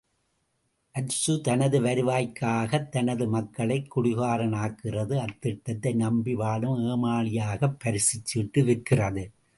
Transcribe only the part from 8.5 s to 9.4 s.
விற்கிறது.